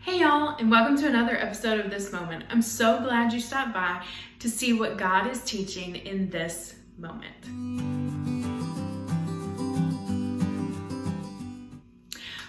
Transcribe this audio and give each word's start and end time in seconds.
Hey, 0.00 0.20
y'all, 0.20 0.56
and 0.58 0.70
welcome 0.70 0.96
to 0.98 1.06
another 1.06 1.36
episode 1.36 1.78
of 1.78 1.90
This 1.90 2.12
Moment. 2.12 2.44
I'm 2.50 2.62
so 2.62 3.00
glad 3.00 3.32
you 3.32 3.40
stopped 3.40 3.72
by 3.72 4.04
to 4.40 4.50
see 4.50 4.72
what 4.72 4.96
God 4.96 5.30
is 5.30 5.42
teaching 5.44 5.96
in 5.96 6.28
this 6.30 6.74
moment. 6.98 7.46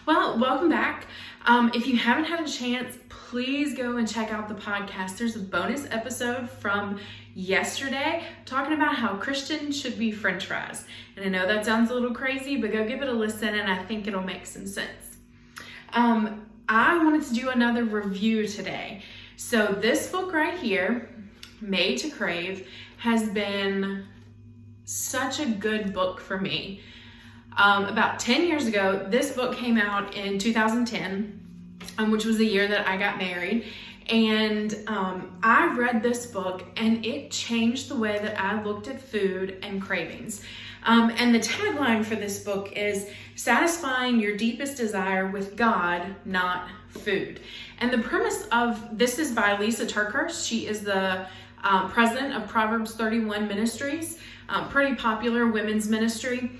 Well, 0.05 0.39
welcome 0.39 0.69
back. 0.69 1.07
Um, 1.45 1.71
if 1.73 1.87
you 1.87 1.97
haven't 1.97 2.25
had 2.25 2.39
a 2.45 2.49
chance, 2.49 2.98
please 3.10 3.75
go 3.75 3.98
and 3.98 4.07
check 4.07 4.32
out 4.32 4.48
the 4.48 4.55
podcast. 4.55 5.18
There's 5.18 5.36
a 5.36 5.39
bonus 5.39 5.88
episode 5.91 6.50
from 6.50 7.00
yesterday 7.36 8.23
talking 8.46 8.73
about 8.73 8.96
how 8.96 9.16
Christians 9.16 9.80
should 9.80 9.98
be 9.98 10.12
french 10.12 10.46
fries. 10.46 10.86
And 11.16 11.25
I 11.25 11.30
know 11.30 11.48
that 11.48 11.66
sounds 11.66 11.89
a 11.89 11.94
little 11.94 12.14
crazy, 12.14 12.57
but 12.57 12.71
go 12.71 12.88
give 12.88 13.02
it 13.02 13.07
a 13.07 13.14
listen 13.14 13.50
and 13.55 13.71
I 13.71 13.84
think 13.84 14.07
it'll 14.07 14.21
make 14.21 14.46
some 14.46 14.68
sense. 14.68 15.18
Um, 15.94 16.46
I 16.73 16.97
wanted 16.97 17.21
to 17.27 17.35
do 17.35 17.49
another 17.49 17.83
review 17.83 18.47
today. 18.47 19.04
So, 19.36 19.68
this 19.68 20.07
book 20.11 20.33
right 20.33 20.57
here, 20.57 21.07
Made 21.61 22.00
to 22.00 22.09
Crave, 22.09 22.68
has 22.97 23.29
been 23.29 24.05
such 24.83 25.39
a 25.39 25.45
good 25.45 25.93
book 25.93 26.19
for 26.19 26.39
me. 26.39 26.81
Um, 27.57 27.86
about 27.86 28.17
10 28.17 28.47
years 28.47 28.65
ago, 28.65 29.05
this 29.07 29.33
book 29.33 29.55
came 29.55 29.78
out 29.78 30.15
in 30.15 30.39
2010, 30.39 31.39
um, 32.00 32.09
which 32.09 32.25
was 32.25 32.39
the 32.39 32.47
year 32.47 32.67
that 32.67 32.88
I 32.88 32.97
got 32.97 33.19
married. 33.19 33.66
And 34.09 34.75
um, 34.88 35.38
I 35.44 35.75
read 35.78 36.02
this 36.02 36.25
book 36.25 36.64
and 36.75 37.05
it 37.05 37.30
changed 37.30 37.88
the 37.88 37.95
way 37.95 38.17
that 38.17 38.42
I 38.42 38.64
looked 38.64 38.88
at 38.88 39.00
food 39.00 39.59
and 39.61 39.80
cravings. 39.80 40.42
Um, 40.86 41.14
and 41.17 41.33
the 41.33 41.39
tagline 41.39 42.03
for 42.03 42.16
this 42.16 42.39
book 42.39 42.73
is 42.73 43.09
satisfying 43.36 44.19
your 44.19 44.36
deepest 44.36 44.78
desire 44.78 45.28
with 45.28 45.56
God, 45.56 46.16
not 46.25 46.67
food. 46.89 47.39
And 47.80 47.92
the 47.92 48.00
premise 48.00 48.45
of 48.52 48.97
this 48.97 49.17
is 49.17 49.31
by 49.31 49.58
Lisa 49.58 49.86
TerKeurst. 49.86 50.45
She 50.47 50.67
is 50.67 50.81
the 50.81 51.26
um, 51.64 51.89
president 51.89 52.34
of 52.34 52.48
Proverbs 52.48 52.95
31 52.95 53.48
Ministries, 53.48 54.20
um, 54.50 54.70
pretty 54.70 54.95
popular 54.95 55.48
women's 55.48 55.88
ministry. 55.88 56.52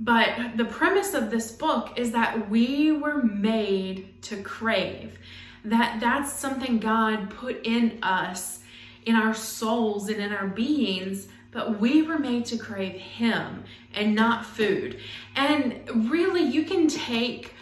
But 0.00 0.56
the 0.56 0.64
premise 0.64 1.14
of 1.14 1.30
this 1.30 1.52
book 1.52 1.92
is 1.96 2.10
that 2.12 2.48
we 2.50 2.90
were 2.90 3.22
made 3.22 4.20
to 4.22 4.42
crave. 4.42 5.18
That 5.64 6.00
that's 6.00 6.32
something 6.32 6.78
God 6.78 7.30
put 7.30 7.66
in 7.66 7.98
us, 8.02 8.60
in 9.04 9.14
our 9.14 9.34
souls 9.34 10.08
and 10.08 10.20
in 10.20 10.32
our 10.32 10.46
beings 10.46 11.28
but 11.52 11.80
we 11.80 12.02
were 12.02 12.18
made 12.18 12.46
to 12.46 12.56
crave 12.56 12.94
Him 12.94 13.64
and 13.94 14.14
not 14.14 14.46
food. 14.46 14.98
And 15.34 16.10
really, 16.10 16.42
you 16.42 16.64
can 16.64 16.88
take 16.88 17.54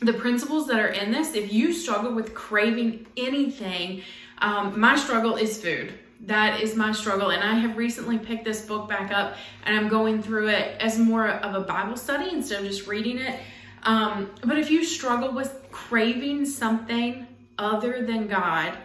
the 0.00 0.12
principles 0.12 0.66
that 0.68 0.78
are 0.78 0.88
in 0.88 1.10
this. 1.10 1.34
If 1.34 1.52
you 1.52 1.72
struggle 1.72 2.12
with 2.12 2.34
craving 2.34 3.06
anything, 3.16 4.02
um, 4.38 4.78
my 4.78 4.96
struggle 4.96 5.36
is 5.36 5.60
food. 5.60 5.92
That 6.20 6.60
is 6.60 6.74
my 6.74 6.92
struggle. 6.92 7.30
And 7.30 7.42
I 7.42 7.54
have 7.54 7.76
recently 7.76 8.18
picked 8.18 8.44
this 8.44 8.64
book 8.64 8.88
back 8.88 9.12
up 9.12 9.36
and 9.64 9.76
I'm 9.76 9.88
going 9.88 10.22
through 10.22 10.48
it 10.48 10.80
as 10.80 10.98
more 10.98 11.28
of 11.28 11.54
a 11.54 11.60
Bible 11.60 11.96
study 11.96 12.30
instead 12.32 12.60
of 12.60 12.66
just 12.66 12.86
reading 12.86 13.18
it. 13.18 13.38
Um, 13.84 14.30
but 14.44 14.58
if 14.58 14.70
you 14.70 14.84
struggle 14.84 15.32
with 15.32 15.64
craving 15.70 16.44
something 16.44 17.26
other 17.56 18.04
than 18.04 18.26
God, 18.26 18.76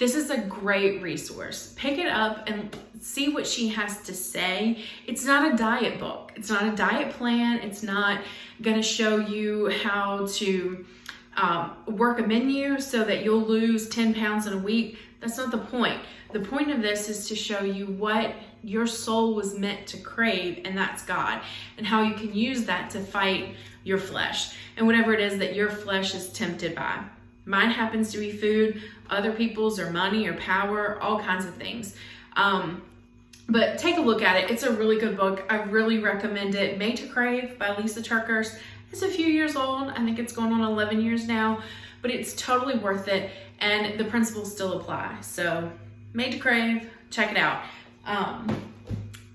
this 0.00 0.14
is 0.14 0.30
a 0.30 0.38
great 0.38 1.02
resource. 1.02 1.74
Pick 1.76 1.98
it 1.98 2.08
up 2.08 2.48
and 2.48 2.74
see 3.02 3.28
what 3.28 3.46
she 3.46 3.68
has 3.68 4.00
to 4.04 4.14
say. 4.14 4.82
It's 5.06 5.26
not 5.26 5.52
a 5.52 5.56
diet 5.58 6.00
book, 6.00 6.32
it's 6.36 6.48
not 6.48 6.64
a 6.64 6.74
diet 6.74 7.12
plan, 7.12 7.58
it's 7.58 7.82
not 7.82 8.22
to 8.62 8.82
show 8.82 9.18
you 9.18 9.68
how 9.82 10.26
to 10.26 10.86
um, 11.36 11.72
work 11.86 12.18
a 12.18 12.26
menu 12.26 12.80
so 12.80 13.04
that 13.04 13.22
you'll 13.22 13.44
lose 13.44 13.90
10 13.90 14.14
pounds 14.14 14.46
in 14.46 14.54
a 14.54 14.58
week. 14.58 14.96
That's 15.20 15.36
not 15.36 15.50
the 15.50 15.58
point. 15.58 16.00
The 16.32 16.40
point 16.40 16.70
of 16.70 16.80
this 16.80 17.10
is 17.10 17.28
to 17.28 17.36
show 17.36 17.62
you 17.62 17.84
what 17.84 18.34
your 18.62 18.86
soul 18.86 19.34
was 19.34 19.58
meant 19.58 19.86
to 19.88 19.98
crave, 19.98 20.62
and 20.64 20.78
that's 20.78 21.02
God, 21.02 21.42
and 21.76 21.86
how 21.86 22.02
you 22.02 22.14
can 22.14 22.34
use 22.34 22.64
that 22.64 22.88
to 22.90 23.00
fight 23.00 23.54
your 23.84 23.98
flesh 23.98 24.56
and 24.78 24.86
whatever 24.86 25.12
it 25.12 25.20
is 25.20 25.38
that 25.40 25.54
your 25.54 25.68
flesh 25.68 26.14
is 26.14 26.30
tempted 26.30 26.74
by. 26.74 27.04
Mine 27.50 27.70
happens 27.72 28.12
to 28.12 28.18
be 28.18 28.30
food, 28.30 28.80
other 29.10 29.32
people's 29.32 29.80
or 29.80 29.90
money 29.90 30.28
or 30.28 30.34
power, 30.34 31.02
all 31.02 31.18
kinds 31.18 31.44
of 31.44 31.54
things. 31.54 31.96
Um, 32.36 32.82
but 33.48 33.76
take 33.76 33.96
a 33.96 34.00
look 34.00 34.22
at 34.22 34.36
it. 34.36 34.52
It's 34.52 34.62
a 34.62 34.72
really 34.72 35.00
good 35.00 35.16
book. 35.16 35.44
I 35.50 35.56
really 35.62 35.98
recommend 35.98 36.54
it. 36.54 36.78
Made 36.78 36.96
to 36.98 37.08
Crave 37.08 37.58
by 37.58 37.76
Lisa 37.76 38.02
TerKeurst. 38.02 38.56
It's 38.92 39.02
a 39.02 39.08
few 39.08 39.26
years 39.26 39.56
old. 39.56 39.88
I 39.88 40.04
think 40.04 40.20
it's 40.20 40.32
going 40.32 40.52
on 40.52 40.60
11 40.60 41.02
years 41.02 41.26
now, 41.26 41.60
but 42.02 42.12
it's 42.12 42.34
totally 42.36 42.78
worth 42.78 43.08
it. 43.08 43.32
And 43.58 43.98
the 43.98 44.04
principles 44.04 44.52
still 44.52 44.78
apply. 44.78 45.20
So, 45.20 45.72
Made 46.12 46.30
to 46.30 46.38
Crave, 46.38 46.88
check 47.10 47.32
it 47.32 47.36
out. 47.36 47.64
Um, 48.06 48.46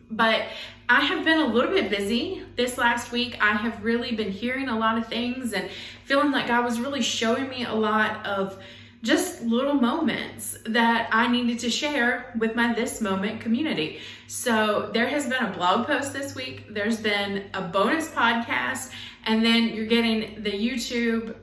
but 0.09 0.45
I 0.87 1.01
have 1.01 1.25
been 1.25 1.39
a 1.39 1.47
little 1.47 1.71
bit 1.71 1.89
busy 1.89 2.43
this 2.55 2.77
last 2.77 3.11
week. 3.11 3.37
I 3.41 3.53
have 3.53 3.83
really 3.83 4.15
been 4.15 4.31
hearing 4.31 4.69
a 4.69 4.77
lot 4.77 4.99
of 4.99 5.07
things 5.07 5.53
and 5.53 5.69
feeling 6.03 6.31
like 6.31 6.47
God 6.47 6.63
was 6.63 6.79
really 6.79 7.01
showing 7.01 7.49
me 7.49 7.65
a 7.65 7.73
lot 7.73 8.23
of 8.25 8.61
just 9.01 9.41
little 9.41 9.73
moments 9.73 10.57
that 10.65 11.09
I 11.11 11.27
needed 11.27 11.59
to 11.59 11.71
share 11.71 12.33
with 12.37 12.55
my 12.55 12.73
This 12.73 13.01
Moment 13.01 13.41
community. 13.41 13.99
So 14.27 14.91
there 14.93 15.07
has 15.07 15.27
been 15.27 15.43
a 15.43 15.51
blog 15.51 15.87
post 15.87 16.13
this 16.13 16.35
week, 16.35 16.65
there's 16.69 16.99
been 17.01 17.45
a 17.55 17.61
bonus 17.61 18.09
podcast, 18.09 18.91
and 19.25 19.43
then 19.43 19.69
you're 19.69 19.87
getting 19.87 20.43
the 20.43 20.51
YouTube 20.51 21.35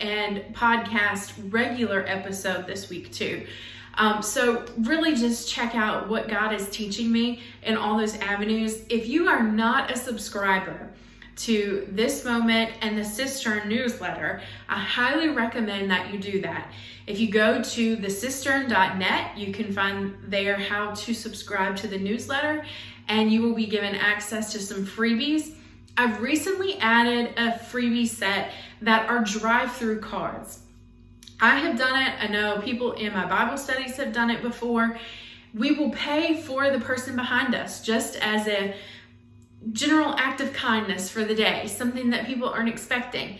and 0.00 0.42
podcast 0.54 1.32
regular 1.50 2.04
episode 2.06 2.66
this 2.66 2.90
week 2.90 3.10
too. 3.12 3.46
Um, 3.94 4.22
so, 4.22 4.64
really, 4.78 5.14
just 5.14 5.48
check 5.48 5.74
out 5.74 6.08
what 6.08 6.28
God 6.28 6.54
is 6.54 6.68
teaching 6.70 7.12
me 7.12 7.42
in 7.62 7.76
all 7.76 7.98
those 7.98 8.16
avenues. 8.16 8.82
If 8.88 9.06
you 9.06 9.28
are 9.28 9.42
not 9.42 9.90
a 9.90 9.96
subscriber 9.96 10.90
to 11.34 11.88
this 11.90 12.24
moment 12.24 12.72
and 12.80 12.96
the 12.96 13.02
Cistern 13.02 13.68
newsletter, 13.68 14.42
I 14.68 14.78
highly 14.78 15.28
recommend 15.28 15.90
that 15.90 16.12
you 16.12 16.18
do 16.18 16.40
that. 16.42 16.70
If 17.06 17.18
you 17.18 17.30
go 17.30 17.62
to 17.62 17.96
thecistern.net, 17.96 19.36
you 19.36 19.52
can 19.52 19.72
find 19.72 20.14
there 20.24 20.56
how 20.56 20.92
to 20.92 21.14
subscribe 21.14 21.76
to 21.76 21.88
the 21.88 21.98
newsletter 21.98 22.64
and 23.08 23.32
you 23.32 23.42
will 23.42 23.54
be 23.54 23.66
given 23.66 23.94
access 23.94 24.52
to 24.52 24.60
some 24.60 24.86
freebies. 24.86 25.54
I've 25.96 26.20
recently 26.20 26.78
added 26.78 27.34
a 27.36 27.52
freebie 27.52 28.08
set 28.08 28.52
that 28.80 29.08
are 29.08 29.24
drive 29.24 29.72
through 29.72 30.00
cards. 30.00 30.60
I 31.40 31.58
have 31.58 31.76
done 31.78 32.00
it. 32.02 32.14
I 32.20 32.28
know 32.28 32.60
people 32.60 32.92
in 32.92 33.12
my 33.12 33.26
Bible 33.26 33.56
studies 33.56 33.96
have 33.96 34.12
done 34.12 34.30
it 34.30 34.42
before. 34.42 34.98
We 35.54 35.72
will 35.72 35.90
pay 35.90 36.40
for 36.40 36.70
the 36.70 36.80
person 36.80 37.16
behind 37.16 37.54
us 37.54 37.82
just 37.82 38.16
as 38.16 38.46
a 38.46 38.74
general 39.72 40.14
act 40.16 40.40
of 40.40 40.52
kindness 40.52 41.10
for 41.10 41.24
the 41.24 41.34
day, 41.34 41.66
something 41.66 42.10
that 42.10 42.26
people 42.26 42.48
aren't 42.48 42.68
expecting. 42.68 43.38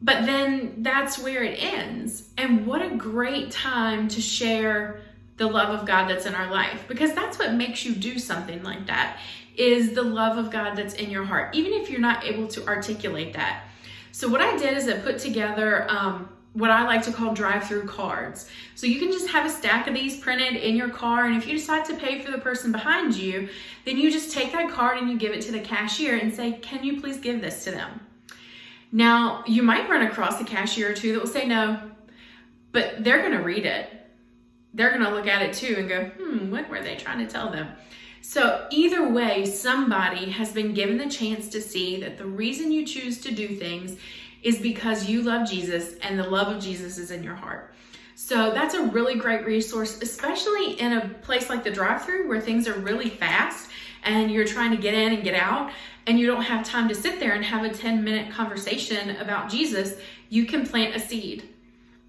But 0.00 0.26
then 0.26 0.82
that's 0.82 1.18
where 1.18 1.42
it 1.42 1.62
ends. 1.62 2.28
And 2.36 2.66
what 2.66 2.82
a 2.82 2.96
great 2.96 3.50
time 3.50 4.08
to 4.08 4.20
share 4.20 5.00
the 5.36 5.46
love 5.46 5.78
of 5.78 5.86
God 5.86 6.08
that's 6.08 6.26
in 6.26 6.34
our 6.34 6.50
life 6.50 6.84
because 6.88 7.14
that's 7.14 7.38
what 7.38 7.54
makes 7.54 7.84
you 7.84 7.94
do 7.94 8.18
something 8.18 8.62
like 8.62 8.86
that 8.86 9.18
is 9.56 9.92
the 9.92 10.02
love 10.02 10.38
of 10.38 10.50
God 10.50 10.76
that's 10.76 10.94
in 10.94 11.10
your 11.10 11.24
heart, 11.24 11.54
even 11.54 11.72
if 11.72 11.90
you're 11.90 12.00
not 12.00 12.24
able 12.24 12.48
to 12.48 12.66
articulate 12.66 13.34
that. 13.34 13.64
So, 14.12 14.28
what 14.28 14.40
I 14.40 14.56
did 14.56 14.76
is 14.76 14.88
I 14.88 14.98
put 14.98 15.18
together 15.18 15.86
um, 15.90 16.28
what 16.54 16.70
I 16.70 16.84
like 16.84 17.02
to 17.04 17.12
call 17.12 17.32
drive 17.32 17.66
through 17.66 17.86
cards. 17.86 18.48
So 18.74 18.86
you 18.86 18.98
can 18.98 19.10
just 19.10 19.28
have 19.28 19.46
a 19.46 19.50
stack 19.50 19.86
of 19.86 19.94
these 19.94 20.18
printed 20.18 20.56
in 20.56 20.76
your 20.76 20.90
car, 20.90 21.24
and 21.24 21.36
if 21.36 21.46
you 21.46 21.56
decide 21.56 21.84
to 21.86 21.94
pay 21.94 22.20
for 22.20 22.30
the 22.30 22.38
person 22.38 22.72
behind 22.72 23.16
you, 23.16 23.48
then 23.84 23.96
you 23.96 24.10
just 24.10 24.32
take 24.32 24.52
that 24.52 24.70
card 24.70 24.98
and 24.98 25.10
you 25.10 25.16
give 25.16 25.32
it 25.32 25.40
to 25.42 25.52
the 25.52 25.60
cashier 25.60 26.16
and 26.16 26.34
say, 26.34 26.52
Can 26.52 26.84
you 26.84 27.00
please 27.00 27.18
give 27.18 27.40
this 27.40 27.64
to 27.64 27.70
them? 27.70 28.00
Now, 28.90 29.42
you 29.46 29.62
might 29.62 29.88
run 29.88 30.02
across 30.02 30.40
a 30.40 30.44
cashier 30.44 30.90
or 30.90 30.94
two 30.94 31.14
that 31.14 31.20
will 31.20 31.26
say 31.26 31.46
no, 31.46 31.80
but 32.72 33.02
they're 33.02 33.28
to 33.30 33.38
read 33.38 33.64
it. 33.64 33.88
They're 34.74 34.96
to 34.96 35.10
look 35.10 35.26
at 35.26 35.42
it 35.42 35.54
too 35.54 35.76
and 35.78 35.88
go, 35.88 36.04
Hmm, 36.18 36.50
what 36.50 36.68
were 36.68 36.82
they 36.82 36.96
trying 36.96 37.26
to 37.26 37.32
tell 37.32 37.50
them? 37.50 37.68
So, 38.20 38.68
either 38.70 39.08
way, 39.08 39.46
somebody 39.46 40.30
has 40.30 40.52
been 40.52 40.74
given 40.74 40.96
the 40.96 41.08
chance 41.08 41.48
to 41.48 41.60
see 41.60 42.00
that 42.00 42.18
the 42.18 42.26
reason 42.26 42.70
you 42.70 42.86
choose 42.86 43.20
to 43.22 43.34
do 43.34 43.48
things 43.48 43.96
is 44.42 44.58
because 44.58 45.08
you 45.08 45.22
love 45.22 45.48
Jesus 45.48 45.94
and 46.02 46.18
the 46.18 46.28
love 46.28 46.54
of 46.54 46.62
Jesus 46.62 46.98
is 46.98 47.10
in 47.10 47.22
your 47.22 47.34
heart. 47.34 47.74
So 48.14 48.52
that's 48.52 48.74
a 48.74 48.84
really 48.84 49.16
great 49.16 49.44
resource, 49.44 50.00
especially 50.02 50.80
in 50.80 50.92
a 50.92 51.08
place 51.22 51.48
like 51.48 51.64
the 51.64 51.70
drive 51.70 52.04
through 52.04 52.28
where 52.28 52.40
things 52.40 52.68
are 52.68 52.78
really 52.78 53.08
fast 53.08 53.70
and 54.04 54.30
you're 54.30 54.44
trying 54.44 54.70
to 54.70 54.76
get 54.76 54.94
in 54.94 55.12
and 55.12 55.24
get 55.24 55.34
out 55.34 55.72
and 56.06 56.18
you 56.18 56.26
don't 56.26 56.42
have 56.42 56.64
time 56.64 56.88
to 56.88 56.94
sit 56.94 57.20
there 57.20 57.32
and 57.32 57.44
have 57.44 57.64
a 57.64 57.70
10 57.70 58.02
minute 58.02 58.32
conversation 58.32 59.16
about 59.16 59.50
Jesus. 59.50 59.94
You 60.28 60.46
can 60.46 60.66
plant 60.66 60.96
a 60.96 61.00
seed 61.00 61.48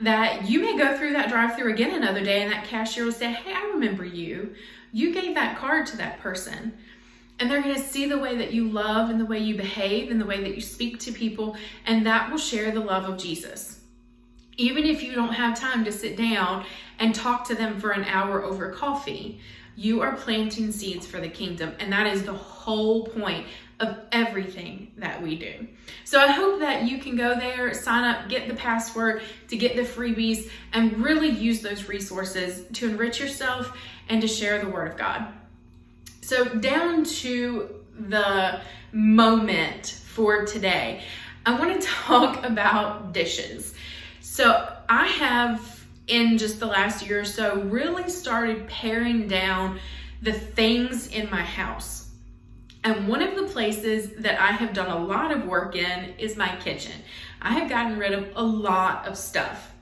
that 0.01 0.49
you 0.49 0.59
may 0.59 0.77
go 0.77 0.97
through 0.97 1.13
that 1.13 1.29
drive 1.29 1.55
through 1.55 1.71
again 1.71 1.95
another 1.95 2.23
day 2.23 2.41
and 2.41 2.51
that 2.51 2.65
cashier 2.65 3.05
will 3.05 3.11
say, 3.11 3.31
Hey, 3.31 3.53
I 3.53 3.71
remember 3.73 4.03
you. 4.03 4.55
You 4.91 5.13
gave 5.13 5.35
that 5.35 5.57
card 5.57 5.87
to 5.87 5.97
that 5.97 6.19
person 6.19 6.73
and 7.43 7.51
they're 7.51 7.61
going 7.61 7.75
to 7.75 7.81
see 7.81 8.05
the 8.05 8.17
way 8.17 8.37
that 8.37 8.53
you 8.53 8.69
love 8.69 9.09
and 9.09 9.19
the 9.19 9.25
way 9.25 9.37
you 9.37 9.53
behave 9.53 10.09
and 10.09 10.21
the 10.21 10.25
way 10.25 10.41
that 10.41 10.55
you 10.55 10.61
speak 10.61 10.97
to 11.01 11.11
people, 11.11 11.57
and 11.85 12.05
that 12.05 12.31
will 12.31 12.37
share 12.37 12.71
the 12.71 12.79
love 12.79 13.03
of 13.03 13.17
Jesus. 13.17 13.81
Even 14.55 14.85
if 14.85 15.03
you 15.03 15.13
don't 15.13 15.33
have 15.33 15.59
time 15.59 15.83
to 15.83 15.91
sit 15.91 16.15
down 16.15 16.65
and 16.99 17.13
talk 17.13 17.45
to 17.45 17.53
them 17.53 17.81
for 17.81 17.91
an 17.91 18.05
hour 18.05 18.45
over 18.45 18.71
coffee, 18.71 19.41
you 19.75 19.99
are 19.99 20.15
planting 20.15 20.71
seeds 20.71 21.05
for 21.05 21.19
the 21.19 21.27
kingdom. 21.27 21.73
And 21.81 21.91
that 21.91 22.07
is 22.07 22.23
the 22.23 22.31
whole 22.31 23.07
point 23.07 23.45
of 23.81 23.97
everything 24.13 24.93
that 24.95 25.21
we 25.21 25.35
do. 25.35 25.67
So 26.05 26.21
I 26.21 26.27
hope 26.27 26.61
that 26.61 26.83
you 26.83 26.97
can 26.99 27.17
go 27.17 27.35
there, 27.35 27.73
sign 27.73 28.05
up, 28.05 28.29
get 28.29 28.47
the 28.47 28.53
password 28.53 29.21
to 29.49 29.57
get 29.57 29.75
the 29.75 29.81
freebies, 29.81 30.49
and 30.71 31.03
really 31.03 31.27
use 31.27 31.59
those 31.59 31.89
resources 31.89 32.65
to 32.77 32.89
enrich 32.89 33.19
yourself 33.19 33.75
and 34.07 34.21
to 34.21 34.29
share 34.29 34.63
the 34.63 34.69
Word 34.69 34.91
of 34.91 34.97
God. 34.97 35.27
So, 36.23 36.45
down 36.45 37.03
to 37.03 37.83
the 37.99 38.61
moment 38.93 39.87
for 39.87 40.45
today, 40.45 41.03
I 41.45 41.59
want 41.59 41.81
to 41.81 41.85
talk 42.05 42.45
about 42.45 43.11
dishes. 43.11 43.73
So, 44.21 44.73
I 44.87 45.07
have 45.07 45.85
in 46.07 46.37
just 46.37 46.61
the 46.61 46.65
last 46.65 47.05
year 47.05 47.19
or 47.19 47.25
so 47.25 47.63
really 47.63 48.09
started 48.09 48.67
paring 48.69 49.27
down 49.27 49.81
the 50.21 50.31
things 50.31 51.07
in 51.07 51.29
my 51.29 51.41
house. 51.41 52.09
And 52.85 53.09
one 53.09 53.21
of 53.21 53.35
the 53.35 53.43
places 53.51 54.11
that 54.19 54.39
I 54.39 54.51
have 54.51 54.71
done 54.73 54.89
a 54.89 55.05
lot 55.05 55.31
of 55.33 55.45
work 55.45 55.75
in 55.75 56.13
is 56.17 56.37
my 56.37 56.55
kitchen. 56.61 57.01
I 57.41 57.51
have 57.51 57.67
gotten 57.67 57.99
rid 57.99 58.13
of 58.13 58.29
a 58.37 58.43
lot 58.43 59.09
of 59.09 59.17
stuff. 59.17 59.73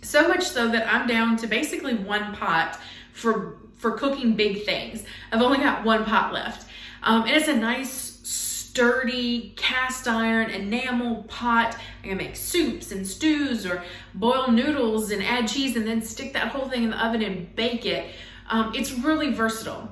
So 0.00 0.26
much 0.26 0.44
so 0.44 0.70
that 0.70 0.90
I'm 0.90 1.06
down 1.06 1.36
to 1.36 1.46
basically 1.46 1.94
one 1.96 2.34
pot 2.34 2.78
for 3.12 3.58
for 3.86 3.96
cooking 3.96 4.34
big 4.34 4.64
things. 4.64 5.04
I've 5.30 5.40
only 5.40 5.58
got 5.58 5.84
one 5.84 6.04
pot 6.04 6.32
left. 6.32 6.68
Um, 7.04 7.22
and 7.22 7.30
it's 7.30 7.46
a 7.46 7.54
nice 7.54 8.18
sturdy 8.24 9.52
cast 9.54 10.08
iron 10.08 10.50
enamel 10.50 11.22
pot. 11.28 11.78
I 12.02 12.08
can 12.08 12.16
make 12.16 12.34
soups 12.34 12.90
and 12.90 13.06
stews 13.06 13.64
or 13.64 13.84
boil 14.12 14.50
noodles 14.50 15.12
and 15.12 15.22
add 15.22 15.46
cheese 15.46 15.76
and 15.76 15.86
then 15.86 16.02
stick 16.02 16.32
that 16.32 16.48
whole 16.48 16.68
thing 16.68 16.82
in 16.82 16.90
the 16.90 17.06
oven 17.06 17.22
and 17.22 17.54
bake 17.54 17.86
it. 17.86 18.12
Um, 18.50 18.72
it's 18.74 18.90
really 18.90 19.32
versatile. 19.32 19.88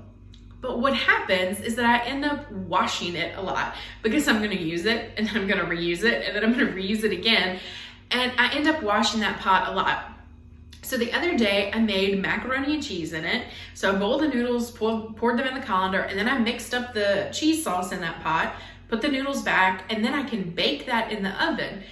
But 0.61 0.81
what 0.81 0.97
happens 0.97 1.61
is 1.61 1.77
that 1.77 1.85
I 1.85 2.05
end 2.05 2.25
up 2.25 2.51
washing 2.51 3.15
it 3.15 3.39
a 3.39 3.43
lot 3.43 3.77
because 4.03 4.27
I'm 4.27 4.41
to 4.51 4.61
use 4.61 4.87
it 4.87 5.13
and 5.17 5.29
then 5.29 5.37
I'm 5.37 5.47
to 5.61 5.67
reuse 5.67 6.03
it 6.03 6.27
and 6.27 6.35
then 6.35 6.43
I'm 6.43 6.59
to 6.59 6.67
reuse 6.67 7.05
it 7.05 7.13
again. 7.13 7.61
And 8.11 8.33
I 8.39 8.53
end 8.55 8.67
up 8.67 8.83
washing 8.83 9.21
that 9.21 9.39
pot 9.39 9.69
a 9.69 9.73
lot. 9.73 10.14
So 10.85 10.97
the 10.97 11.13
other 11.13 11.37
day 11.37 11.71
I 11.73 11.79
made 11.81 12.21
macaroni 12.21 12.75
and 12.75 12.83
cheese 12.83 13.13
in 13.13 13.25
it. 13.25 13.47
So 13.75 13.95
I 13.95 13.99
boiled 13.99 14.23
the 14.23 14.29
noodles, 14.29 14.71
poured, 14.71 15.39
them 15.39 15.47
in 15.47 15.55
the 15.55 15.67
colander, 15.67 16.01
and 16.01 16.19
then 16.19 16.29
I 16.29 16.39
mixed 16.39 16.75
up 16.75 16.95
the 16.95 17.31
cheese 17.33 17.65
sauce 17.65 17.93
in 17.93 18.01
that 18.01 18.23
pot 18.23 18.55
put 18.95 19.03
the 19.03 19.09
noodles 19.09 19.43
back, 19.43 19.85
and 19.91 20.05
then 20.05 20.15
I 20.15 20.23
can 20.23 20.51
bake 20.51 20.87
that 20.87 21.11
in 21.11 21.23
the 21.23 21.45
oven. 21.45 21.83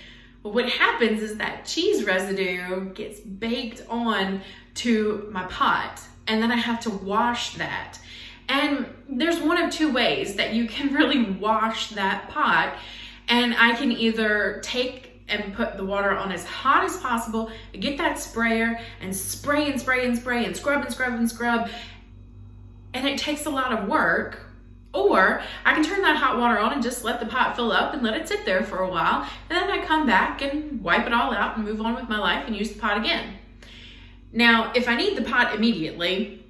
But 0.43 0.55
what 0.55 0.69
happens 0.69 1.23
is 1.23 1.37
that 1.39 1.65
cheese 1.65 2.05
residue 2.05 2.93
gets 2.95 3.21
baked 3.21 3.83
on 3.89 4.43
to 4.77 5.29
my 5.33 5.45
pot, 5.45 6.01
and 6.27 6.43
then 6.43 6.53
I 6.53 6.57
have 6.57 6.81
to 6.81 6.91
wash 6.91 7.55
that. 7.55 7.99
And 8.49 8.87
there's 9.09 9.41
one 9.41 9.61
of 9.61 9.71
two 9.71 9.93
ways 9.93 10.37
that 10.37 10.55
you 10.55 10.67
can 10.67 10.93
really 10.95 11.23
wash 11.23 11.91
that 11.91 12.29
pot. 12.29 12.77
And 13.29 13.55
I 13.55 13.75
can 13.75 13.93
either 13.93 14.61
take 14.63 15.12
and 15.41 15.55
put 15.55 15.77
the 15.77 15.85
water 15.85 16.11
on 16.11 16.31
as 16.31 16.45
hot 16.45 16.85
as 16.85 16.97
possible, 16.99 17.51
get 17.73 17.99
that 17.99 18.19
sprayer 18.19 18.79
and 19.01 19.15
spray 19.15 19.71
and 19.71 19.81
spray 19.81 20.05
and 20.05 20.17
spray 20.17 20.45
and 20.45 20.57
scrub 20.57 20.85
and 20.85 20.93
scrub 20.93 21.15
and 21.15 21.31
scrub. 21.31 21.71
And 22.95 23.07
it 23.07 23.19
takes 23.19 23.47
a 23.47 23.51
lot 23.51 23.73
of 23.73 23.89
work, 23.89 24.47
or 24.93 25.43
I 25.65 25.75
can 25.75 25.83
turn 25.83 26.03
that 26.03 26.17
hot 26.17 26.39
water 26.39 26.59
on 26.59 26.75
and 26.75 26.83
just 26.83 27.05
let 27.05 27.21
the 27.21 27.27
pot 27.27 27.57
fill 27.57 27.73
up 27.73 27.95
and 27.95 28.03
let 28.03 28.15
it 28.15 28.29
sit 28.29 28.45
there 28.45 28.63
for 28.63 28.79
a 28.81 28.89
while. 28.89 29.27
And 29.49 29.59
then 29.59 29.71
I 29.71 29.85
come 29.85 30.07
back 30.07 30.43
and 30.43 30.83
wipe 30.83 31.07
it 31.07 31.13
all 31.13 31.33
out 31.33 31.57
and 31.57 31.65
move 31.65 31.81
on 31.81 31.95
with 31.95 32.09
my 32.09 32.19
life 32.19 32.47
and 32.47 32.55
use 32.55 32.71
the 32.71 32.79
pot 32.79 32.99
again. 32.99 33.39
Now, 34.33 34.73
if 34.75 34.89
I 34.89 34.97
need 34.97 35.17
the 35.17 35.23
pot 35.23 35.55
immediately, 35.55 36.45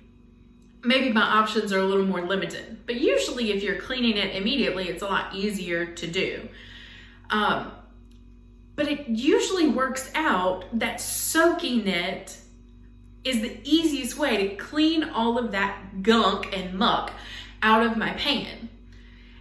maybe 0.82 1.12
my 1.12 1.22
options 1.22 1.72
are 1.72 1.78
a 1.78 1.84
little 1.84 2.06
more 2.06 2.22
limited. 2.22 2.78
But 2.86 2.96
usually, 2.96 3.52
if 3.52 3.62
you're 3.62 3.76
cleaning 3.76 4.16
it 4.16 4.34
immediately, 4.34 4.88
it's 4.88 5.02
a 5.02 5.06
lot 5.06 5.34
easier 5.34 5.86
to 5.86 6.06
do. 6.06 6.48
Um, 7.30 7.72
but 8.74 8.88
it 8.88 9.08
usually 9.08 9.68
works 9.68 10.10
out 10.14 10.64
that 10.78 11.00
soaking 11.00 11.86
it 11.86 12.38
is 13.24 13.40
the 13.40 13.58
easiest 13.64 14.18
way 14.18 14.48
to 14.48 14.56
clean 14.56 15.04
all 15.04 15.38
of 15.38 15.52
that 15.52 16.02
gunk 16.02 16.56
and 16.56 16.74
muck 16.74 17.12
out 17.62 17.84
of 17.84 17.96
my 17.96 18.12
pan. 18.14 18.68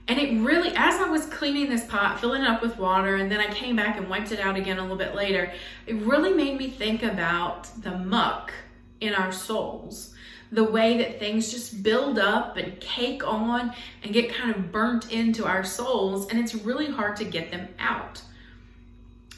And 0.08 0.20
it 0.20 0.42
really, 0.42 0.70
as 0.76 0.96
I 1.00 1.10
was 1.10 1.26
cleaning 1.26 1.70
this 1.70 1.86
pot, 1.86 2.20
filling 2.20 2.42
it 2.42 2.48
up 2.48 2.62
with 2.62 2.78
water, 2.78 3.16
and 3.16 3.32
then 3.32 3.40
I 3.40 3.48
came 3.54 3.76
back 3.76 3.98
and 3.98 4.10
wiped 4.10 4.32
it 4.32 4.40
out 4.40 4.58
again 4.58 4.78
a 4.78 4.82
little 4.82 4.98
bit 4.98 5.16
later, 5.16 5.52
it 5.88 5.96
really 5.96 6.34
made 6.34 6.58
me 6.58 6.70
think 6.70 7.02
about 7.02 7.70
the 7.82 7.98
muck 7.98 8.52
in 9.00 9.14
our 9.14 9.32
souls. 9.32 10.14
The 10.52 10.66
way 10.66 10.98
that 10.98 11.18
things 11.18 11.50
just 11.50 11.82
build 11.82 12.20
up 12.20 12.58
and 12.58 12.78
cake 12.82 13.26
on 13.26 13.74
and 14.04 14.14
get 14.14 14.34
kind 14.34 14.54
of 14.54 14.72
burnt 14.72 15.12
into 15.14 15.46
our 15.46 15.64
souls, 15.64 16.28
and 16.28 16.40
it's 16.40 16.56
really 16.56 16.92
hard 16.92 17.16
to 17.18 17.24
get 17.24 17.50
them 17.50 17.70
out. 17.80 18.22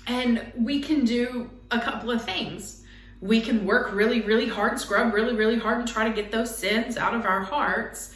And 0.08 0.52
we 0.56 0.82
can 0.82 1.06
do 1.06 1.50
a 1.72 1.80
couple 1.80 2.12
of 2.12 2.24
things. 2.24 2.84
We 3.22 3.40
can 3.40 3.66
work 3.66 3.94
really, 3.94 4.22
really 4.22 4.48
hard, 4.48 4.80
scrub 4.80 5.14
really, 5.14 5.36
really 5.36 5.58
hard, 5.58 5.80
and 5.80 5.88
try 5.88 6.08
to 6.08 6.14
get 6.14 6.32
those 6.32 6.56
sins 6.56 6.98
out 6.98 7.14
of 7.14 7.26
our 7.26 7.42
hearts 7.42 8.14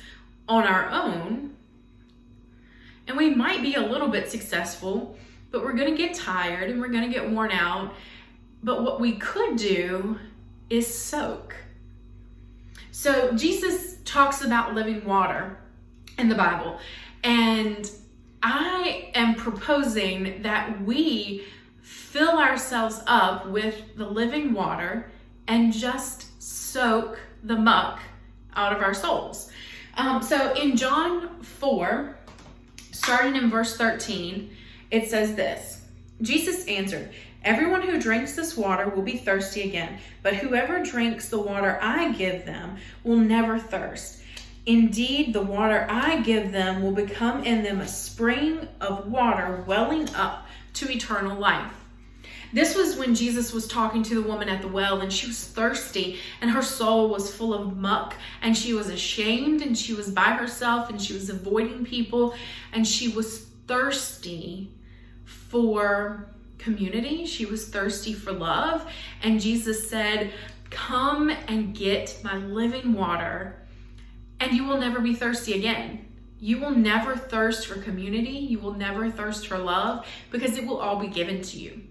on 0.50 0.64
our 0.64 0.90
own. 0.90 1.56
And 3.08 3.16
we 3.16 3.34
might 3.34 3.62
be 3.62 3.76
a 3.76 3.82
little 3.82 4.10
bit 4.10 4.30
successful, 4.30 5.18
but 5.50 5.64
we're 5.64 5.74
going 5.74 5.90
to 5.90 5.98
get 5.98 6.14
tired 6.14 6.70
and 6.70 6.82
we're 6.82 6.90
going 6.90 7.06
to 7.06 7.14
get 7.14 7.30
worn 7.30 7.52
out. 7.52 7.94
But 8.64 8.84
what 8.84 9.00
we 9.00 9.14
could 9.14 9.56
do 9.56 10.20
is 10.70 10.94
soak. 10.94 11.56
So 12.92 13.32
Jesus 13.34 13.98
talks 14.04 14.44
about 14.44 14.74
living 14.74 15.06
water 15.06 15.58
in 16.18 16.28
the 16.28 16.36
Bible. 16.36 16.80
And 17.24 17.90
I 18.44 19.12
am 19.14 19.36
proposing 19.36 20.42
that 20.42 20.82
we 20.82 21.46
fill 21.88 22.38
ourselves 22.38 23.02
up 23.08 23.48
with 23.48 23.96
the 23.96 24.06
living 24.06 24.52
water 24.54 25.10
and 25.48 25.72
just 25.72 26.42
soak 26.44 27.18
the 27.44 27.56
muck 27.56 28.02
out 28.56 28.76
of 28.76 28.82
our 28.82 28.94
souls. 28.94 29.50
Um, 29.96 30.22
so 30.22 30.54
in 30.56 30.76
John 30.76 31.42
4, 31.42 32.18
starting 32.92 33.38
in 33.38 33.50
verse 33.50 33.78
13, 33.78 34.54
it 34.92 35.10
says 35.10 35.36
this 35.36 35.86
Jesus 36.22 36.66
answered, 36.66 37.10
Everyone 37.44 37.82
who 37.82 38.02
drinks 38.02 38.36
this 38.36 38.58
water 38.58 38.90
will 38.90 39.04
be 39.04 39.16
thirsty 39.16 39.62
again, 39.62 40.00
but 40.24 40.36
whoever 40.36 40.84
drinks 40.84 41.30
the 41.30 41.40
water 41.40 41.80
I 41.82 42.12
give 42.12 42.46
them 42.46 42.76
will 43.06 43.16
never 43.16 43.58
thirst. 43.58 44.22
Indeed, 44.66 45.34
the 45.34 45.42
water 45.42 45.88
I 45.90 46.20
give 46.20 46.52
them 46.52 46.84
will 46.84 46.92
become 46.92 47.46
in 47.46 47.64
them 47.64 47.80
a 47.80 47.88
spring 47.88 48.68
of 48.82 49.10
water 49.10 49.64
welling 49.66 50.14
up 50.16 50.48
to 50.74 50.92
eternal 50.92 51.40
life. 51.40 51.77
This 52.54 52.76
was 52.76 52.98
when 52.98 53.14
Jesus 53.14 53.52
was 53.52 53.68
talking 53.68 54.04
to 54.04 54.16
the 54.16 54.28
woman 54.28 54.50
at 54.50 54.62
the 54.62 54.68
well, 54.68 55.02
and 55.02 55.12
she 55.12 55.28
was 55.28 55.44
thirsty, 55.44 56.20
and 56.42 56.52
her 56.52 56.62
soul 56.62 57.10
was 57.10 57.34
full 57.34 57.54
of 57.54 57.78
muck, 57.78 58.16
and 58.42 58.58
she 58.58 58.74
was 58.74 58.90
ashamed, 58.90 59.62
and 59.62 59.78
she 59.78 59.94
was 59.94 60.10
by 60.10 60.32
herself, 60.32 60.90
and 60.90 61.02
she 61.02 61.14
was 61.14 61.30
avoiding 61.30 61.86
people, 61.86 62.36
and 62.72 62.88
she 62.88 63.10
was 63.10 63.48
thirsty 63.68 64.72
for 65.26 66.30
community. 66.58 67.26
She 67.26 67.46
was 67.46 67.70
thirsty 67.70 68.14
for 68.14 68.32
love. 68.32 68.90
And 69.22 69.40
Jesus 69.40 69.90
said, 69.90 70.32
Come 70.70 71.30
and 71.30 71.74
get 71.74 72.20
my 72.24 72.36
living 72.36 72.94
water, 72.94 73.62
and 74.40 74.52
you 74.52 74.66
will 74.66 74.78
never 74.78 75.00
be 75.00 75.16
thirsty 75.16 75.54
again. 75.54 76.06
You 76.40 76.60
will 76.60 76.72
never 76.72 77.16
thirst 77.16 77.68
for 77.68 77.82
community. 77.82 78.30
You 78.30 78.60
will 78.60 78.74
never 78.74 79.10
thirst 79.10 79.48
for 79.48 79.58
love 79.58 80.06
because 80.30 80.58
it 80.58 80.68
will 80.68 80.78
all 80.78 81.00
be 81.00 81.08
given 81.08 81.42
to 81.42 81.58
you. 81.58 81.82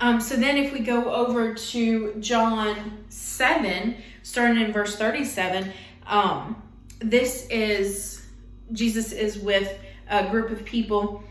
Um, 0.00 0.20
so 0.20 0.36
then, 0.36 0.56
if 0.56 0.72
we 0.72 0.80
go 0.80 1.12
over 1.12 1.54
to 1.54 2.14
John 2.20 3.04
7, 3.08 3.96
starting 4.22 4.62
in 4.62 4.72
verse 4.72 4.94
37, 4.96 5.72
um, 6.06 6.62
this 7.00 7.46
is 7.50 8.26
Jesus 8.72 9.12
is 9.12 9.38
with 9.38 9.78
a 10.08 10.28
group 10.28 10.50
of 10.50 10.64
people. 10.64 11.24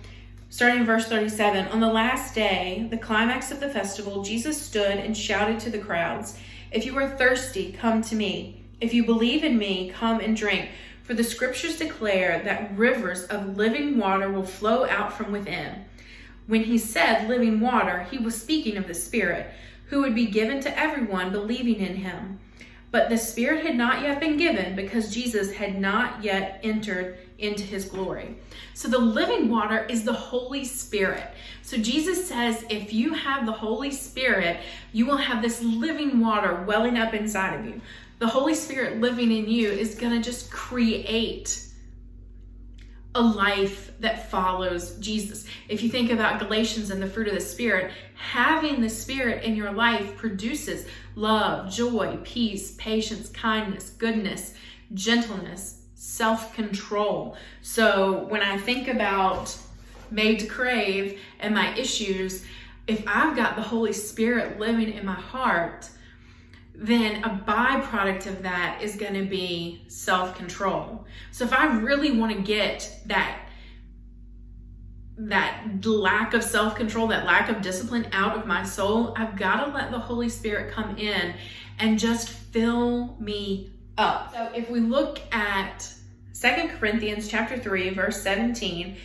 Starting 0.50 0.80
in 0.80 0.86
verse 0.86 1.08
37, 1.08 1.68
on 1.68 1.80
the 1.80 1.88
last 1.88 2.34
day, 2.34 2.88
the 2.90 2.98
climax 2.98 3.52
of 3.52 3.60
the 3.60 3.70
festival, 3.70 4.24
Jesus 4.24 4.60
stood 4.62 4.98
and 4.98 5.16
shouted 5.16 5.60
to 5.62 5.70
the 5.70 5.80
crowds, 5.80 6.38
If 6.72 6.86
you 6.86 6.98
are 6.98 7.10
thirsty, 7.10 7.72
come 7.72 8.02
to 8.04 8.16
me. 8.16 8.64
If 8.82 8.94
you 8.94 9.06
believe 9.06 9.44
in 9.44 9.58
me, 9.58 9.92
come 9.94 10.20
and 10.20 10.36
drink. 10.36 10.70
For 11.04 11.14
the 11.14 11.24
scriptures 11.24 11.78
declare 11.78 12.42
that 12.44 12.78
rivers 12.78 13.24
of 13.26 13.56
living 13.56 13.98
water 13.98 14.30
will 14.30 14.44
flow 14.44 14.86
out 14.86 15.14
from 15.14 15.32
within. 15.32 15.86
When 16.48 16.64
he 16.64 16.78
said 16.78 17.28
living 17.28 17.60
water, 17.60 18.08
he 18.10 18.18
was 18.18 18.42
speaking 18.42 18.78
of 18.78 18.88
the 18.88 18.94
Spirit, 18.94 19.52
who 19.90 20.02
would 20.02 20.16
be 20.16 20.26
given 20.26 20.60
to 20.62 20.80
everyone 20.80 21.32
believing 21.32 21.76
in 21.76 21.98
him. 21.98 22.40
But 22.90 23.10
the 23.10 23.18
Spirit 23.18 23.66
had 23.66 23.76
not 23.76 24.02
yet 24.02 24.20
been 24.20 24.38
given 24.38 24.76
because 24.76 25.14
Jesus 25.14 25.54
had 25.54 25.80
not 25.80 26.24
yet 26.24 26.62
entered 26.64 27.18
into 27.38 27.64
his 27.64 27.86
glory. 27.86 28.38
So 28.74 28.88
the 28.88 28.98
living 28.98 29.50
water 29.50 29.86
is 29.90 30.04
the 30.04 30.14
Holy 30.14 30.64
Spirit. 30.64 31.32
So 31.62 31.78
Jesus 31.78 32.28
says 32.28 32.66
if 32.70 32.94
you 32.94 33.14
have 33.14 33.46
the 33.46 33.52
Holy 33.52 33.92
Spirit, 33.92 34.62
you 34.94 35.06
will 35.06 35.18
have 35.18 35.42
this 35.42 35.62
living 35.62 36.22
water 36.22 36.64
welling 36.64 36.98
up 36.98 37.14
inside 37.14 37.60
of 37.60 37.66
you. 37.66 37.82
The 38.20 38.28
Holy 38.28 38.56
Spirit 38.56 39.02
living 39.02 39.32
in 39.32 39.48
you 39.50 39.70
is 39.70 39.96
going 39.96 40.14
to 40.14 40.22
just 40.22 40.50
create 40.50 41.67
a 43.18 43.22
life 43.22 43.92
that 44.00 44.30
follows 44.30 44.96
Jesus. 44.98 45.46
If 45.68 45.82
you 45.82 45.90
think 45.90 46.12
about 46.12 46.40
Galatians 46.40 46.92
and 46.92 47.02
the 47.02 47.08
fruit 47.08 47.28
of 47.28 47.34
the 47.34 47.42
Spirit, 47.42 47.92
having 48.14 48.80
the 48.80 48.90
Spirit 48.90 49.44
in 49.44 49.56
your 49.56 49.72
life 49.72 50.16
produces 50.16 50.86
love, 51.16 51.72
joy, 51.72 52.20
peace, 52.24 52.76
patience, 52.78 53.30
kindness, 53.30 53.90
goodness, 53.90 54.54
gentleness, 54.94 55.82
self 55.96 56.54
control. 56.54 57.36
So 57.64 58.26
when 58.26 58.42
I 58.42 58.58
think 58.60 58.88
about 58.88 59.58
made 60.12 60.40
to 60.40 60.46
crave 60.46 61.20
and 61.40 61.56
my 61.56 61.76
issues, 61.76 62.46
if 62.86 63.04
I've 63.08 63.36
got 63.36 63.56
the 63.56 63.64
Holy 63.64 63.94
Spirit 63.94 64.60
living 64.60 64.94
in 64.94 65.06
my 65.06 65.14
heart, 65.16 65.90
then 66.80 67.24
a 67.24 67.30
byproduct 67.30 68.28
of 68.28 68.44
that 68.44 68.80
is 68.84 68.96
going 68.96 69.16
to 69.16 69.26
be 69.26 69.84
self 69.88 70.38
control. 70.38 71.06
So 71.32 71.44
if 71.44 71.52
I 71.52 71.66
really 71.78 72.12
want 72.12 72.36
to 72.36 72.42
get 72.42 73.02
that 73.08 73.40
that 75.20 75.84
lack 75.84 76.36
of 76.36 76.44
self 76.44 76.76
control, 76.76 77.08
that 77.08 77.26
lack 77.26 77.50
of 77.50 77.64
discipline 77.64 78.08
out 78.12 78.38
of 78.38 78.46
my 78.46 78.64
soul, 78.64 79.14
I've 79.18 79.36
got 79.36 79.66
to 79.66 79.72
let 79.72 79.90
the 79.90 79.98
Holy 79.98 80.30
Spirit 80.30 80.72
come 80.72 80.96
in 80.98 81.34
and 81.80 81.98
just 81.98 82.30
fill 82.30 83.18
me 83.20 83.72
up. 83.98 84.34
So 84.34 84.52
if 84.54 84.70
we 84.70 84.80
look 84.80 85.20
at 85.32 85.92
Second 86.34 86.70
Corinthians 86.70 87.28
chapter 87.28 87.58
3 87.58 87.90
verse 87.90 88.22
17, 88.22 88.98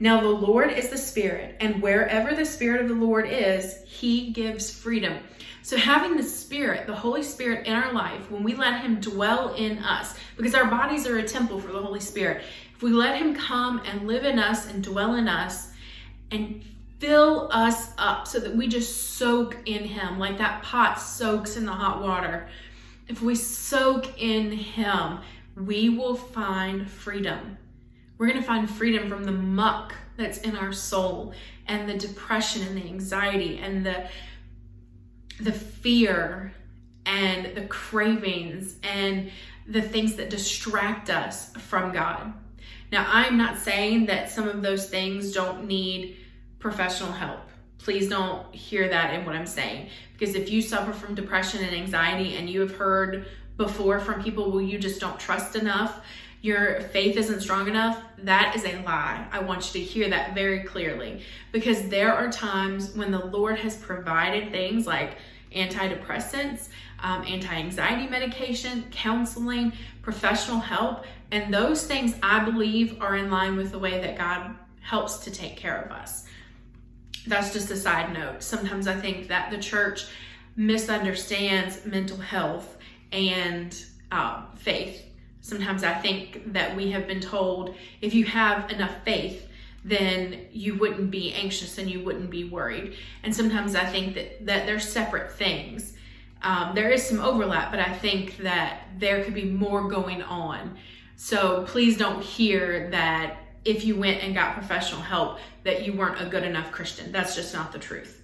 now 0.00 0.20
the 0.20 0.28
Lord 0.28 0.70
is 0.70 0.88
the 0.88 0.98
Spirit, 0.98 1.56
and 1.60 1.82
wherever 1.82 2.34
the 2.34 2.44
Spirit 2.44 2.80
of 2.80 2.88
the 2.88 2.94
Lord 2.94 3.28
is, 3.28 3.82
he 3.84 4.30
gives 4.30 4.70
freedom. 4.70 5.18
So, 5.62 5.76
having 5.76 6.16
the 6.16 6.22
Spirit, 6.22 6.86
the 6.86 6.94
Holy 6.94 7.22
Spirit 7.22 7.66
in 7.66 7.74
our 7.74 7.92
life, 7.92 8.30
when 8.30 8.42
we 8.42 8.54
let 8.54 8.80
Him 8.80 9.00
dwell 9.00 9.52
in 9.54 9.78
us, 9.80 10.14
because 10.36 10.54
our 10.54 10.64
bodies 10.64 11.06
are 11.06 11.18
a 11.18 11.28
temple 11.28 11.60
for 11.60 11.72
the 11.72 11.82
Holy 11.82 12.00
Spirit, 12.00 12.42
if 12.74 12.82
we 12.82 12.90
let 12.90 13.18
Him 13.18 13.34
come 13.34 13.82
and 13.84 14.06
live 14.06 14.24
in 14.24 14.38
us 14.38 14.66
and 14.70 14.82
dwell 14.82 15.16
in 15.16 15.28
us 15.28 15.72
and 16.30 16.64
fill 17.00 17.50
us 17.52 17.90
up 17.98 18.26
so 18.26 18.40
that 18.40 18.56
we 18.56 18.66
just 18.66 19.16
soak 19.18 19.58
in 19.66 19.84
Him, 19.84 20.18
like 20.18 20.38
that 20.38 20.62
pot 20.62 21.00
soaks 21.00 21.56
in 21.56 21.66
the 21.66 21.72
hot 21.72 22.00
water, 22.00 22.48
if 23.08 23.20
we 23.20 23.34
soak 23.34 24.18
in 24.22 24.52
Him, 24.52 25.18
we 25.56 25.90
will 25.90 26.14
find 26.14 26.88
freedom. 26.88 27.58
We're 28.18 28.26
going 28.26 28.40
to 28.40 28.46
find 28.46 28.68
freedom 28.68 29.08
from 29.08 29.24
the 29.24 29.32
muck 29.32 29.94
that's 30.16 30.38
in 30.38 30.56
our 30.56 30.72
soul 30.72 31.32
and 31.66 31.88
the 31.88 31.94
depression 31.94 32.66
and 32.66 32.76
the 32.76 32.84
anxiety 32.84 33.58
and 33.58 33.86
the 33.86 34.08
the 35.40 35.52
fear 35.52 36.52
and 37.06 37.54
the 37.54 37.62
cravings 37.66 38.74
and 38.82 39.30
the 39.68 39.80
things 39.80 40.16
that 40.16 40.30
distract 40.30 41.10
us 41.10 41.52
from 41.52 41.92
God. 41.92 42.32
Now, 42.90 43.06
I'm 43.08 43.36
not 43.36 43.58
saying 43.58 44.06
that 44.06 44.30
some 44.30 44.48
of 44.48 44.62
those 44.62 44.88
things 44.88 45.32
don't 45.32 45.66
need 45.66 46.16
professional 46.58 47.12
help. 47.12 47.40
Please 47.78 48.08
don't 48.08 48.52
hear 48.54 48.88
that 48.88 49.14
in 49.14 49.24
what 49.24 49.36
I'm 49.36 49.46
saying. 49.46 49.90
Because 50.12 50.34
if 50.34 50.50
you 50.50 50.60
suffer 50.60 50.92
from 50.92 51.14
depression 51.14 51.62
and 51.62 51.74
anxiety 51.74 52.36
and 52.36 52.50
you 52.50 52.60
have 52.60 52.74
heard 52.74 53.28
before 53.56 54.00
from 54.00 54.22
people, 54.22 54.50
well, 54.50 54.60
you 54.60 54.78
just 54.78 55.00
don't 55.00 55.20
trust 55.20 55.54
enough, 55.54 56.00
your 56.40 56.80
faith 56.80 57.16
isn't 57.16 57.40
strong 57.40 57.66
enough, 57.66 58.02
that 58.18 58.54
is 58.54 58.64
a 58.64 58.80
lie. 58.82 59.26
I 59.32 59.40
want 59.40 59.74
you 59.74 59.80
to 59.80 59.86
hear 59.86 60.08
that 60.10 60.34
very 60.34 60.60
clearly 60.60 61.22
because 61.50 61.88
there 61.88 62.12
are 62.12 62.30
times 62.30 62.94
when 62.94 63.10
the 63.10 63.24
Lord 63.24 63.58
has 63.58 63.76
provided 63.76 64.52
things 64.52 64.86
like 64.86 65.18
antidepressants, 65.54 66.68
um, 67.00 67.24
anti 67.24 67.52
anxiety 67.52 68.08
medication, 68.08 68.84
counseling, 68.90 69.72
professional 70.02 70.60
help, 70.60 71.04
and 71.32 71.52
those 71.52 71.86
things 71.86 72.14
I 72.22 72.44
believe 72.44 73.00
are 73.02 73.16
in 73.16 73.30
line 73.30 73.56
with 73.56 73.72
the 73.72 73.78
way 73.78 74.00
that 74.00 74.16
God 74.16 74.54
helps 74.80 75.18
to 75.18 75.30
take 75.30 75.56
care 75.56 75.82
of 75.82 75.90
us. 75.90 76.24
That's 77.26 77.52
just 77.52 77.70
a 77.70 77.76
side 77.76 78.12
note. 78.12 78.42
Sometimes 78.42 78.86
I 78.86 78.94
think 78.94 79.28
that 79.28 79.50
the 79.50 79.58
church 79.58 80.06
misunderstands 80.56 81.84
mental 81.84 82.16
health 82.16 82.78
and 83.12 83.76
uh, 84.10 84.44
faith 84.56 85.07
Sometimes 85.48 85.82
I 85.82 85.94
think 85.94 86.52
that 86.52 86.76
we 86.76 86.90
have 86.90 87.06
been 87.06 87.22
told 87.22 87.74
if 88.02 88.12
you 88.12 88.26
have 88.26 88.70
enough 88.70 88.92
faith, 89.02 89.48
then 89.82 90.44
you 90.52 90.74
wouldn't 90.74 91.10
be 91.10 91.32
anxious 91.32 91.78
and 91.78 91.90
you 91.90 92.04
wouldn't 92.04 92.28
be 92.28 92.44
worried. 92.44 92.96
And 93.22 93.34
sometimes 93.34 93.74
I 93.74 93.86
think 93.86 94.14
that, 94.14 94.44
that 94.44 94.66
they're 94.66 94.78
separate 94.78 95.32
things. 95.32 95.94
Um, 96.42 96.74
there 96.74 96.90
is 96.90 97.02
some 97.02 97.20
overlap, 97.20 97.70
but 97.70 97.80
I 97.80 97.94
think 97.94 98.36
that 98.38 98.82
there 98.98 99.24
could 99.24 99.32
be 99.32 99.46
more 99.46 99.88
going 99.88 100.22
on. 100.22 100.76
So 101.16 101.64
please 101.66 101.96
don't 101.96 102.22
hear 102.22 102.90
that 102.90 103.38
if 103.64 103.86
you 103.86 103.96
went 103.96 104.22
and 104.22 104.34
got 104.34 104.52
professional 104.52 105.00
help 105.00 105.38
that 105.64 105.86
you 105.86 105.94
weren't 105.94 106.20
a 106.20 106.26
good 106.26 106.44
enough 106.44 106.70
Christian. 106.72 107.10
That's 107.10 107.34
just 107.34 107.54
not 107.54 107.72
the 107.72 107.78
truth. 107.78 108.22